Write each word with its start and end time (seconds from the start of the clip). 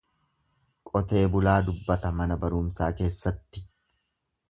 Qotee 0.91 1.21
bulaa 1.35 1.59
dubbata 1.69 2.13
mana 2.23 2.41
barumsaa 2.47 2.91
keessatti. 3.03 3.67